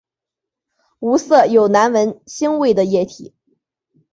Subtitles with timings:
[0.97, 3.35] 无色有难闻腥味的液体。